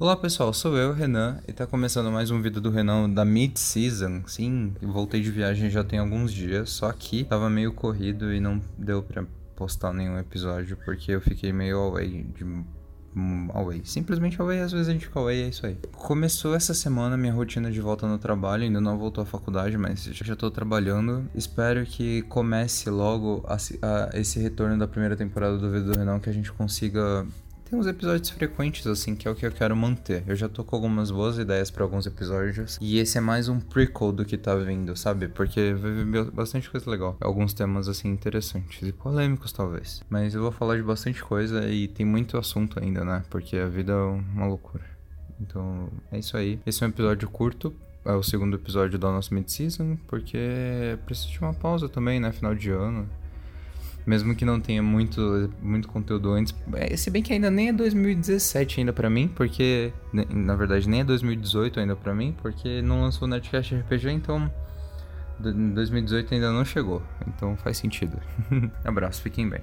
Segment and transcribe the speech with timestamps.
[0.00, 4.22] Olá pessoal, sou eu, Renan, e tá começando mais um vídeo do Renan da Mid-Season.
[4.26, 8.62] Sim, voltei de viagem já tem alguns dias, só que tava meio corrido e não
[8.78, 9.24] deu pra
[9.56, 12.44] postar nenhum episódio porque eu fiquei meio away de
[13.52, 13.82] away.
[13.84, 15.76] Simplesmente away, às vezes a gente fica away, é isso aí.
[15.92, 20.04] Começou essa semana minha rotina de volta no trabalho, ainda não voltou à faculdade, mas
[20.04, 21.28] já tô trabalhando.
[21.34, 26.20] Espero que comece logo a, a, esse retorno da primeira temporada do Vídeo do Renan,
[26.20, 27.26] que a gente consiga
[27.68, 30.24] tem uns episódios frequentes, assim, que é o que eu quero manter.
[30.26, 32.78] Eu já tô com algumas boas ideias para alguns episódios.
[32.80, 35.28] E esse é mais um prequel do que tá vindo, sabe?
[35.28, 37.16] Porque vai vir bastante coisa legal.
[37.20, 40.02] Alguns temas, assim, interessantes e polêmicos, talvez.
[40.08, 43.22] Mas eu vou falar de bastante coisa e tem muito assunto ainda, né?
[43.28, 44.84] Porque a vida é uma loucura.
[45.40, 46.58] Então, é isso aí.
[46.64, 47.74] Esse é um episódio curto,
[48.04, 52.32] é o segundo episódio da nossa mid-season, porque preciso de uma pausa também, né?
[52.32, 53.08] Final de ano.
[54.08, 56.54] Mesmo que não tenha muito, muito conteúdo antes.
[56.72, 59.92] É, se bem que ainda nem é 2017 ainda para mim, porque.
[60.10, 64.10] Né, na verdade, nem é 2018 ainda para mim, porque não lançou o Netcast RPG,
[64.12, 64.50] então.
[65.38, 67.02] 2018 ainda não chegou.
[67.26, 68.18] Então faz sentido.
[68.82, 69.60] Abraço, fiquem bem.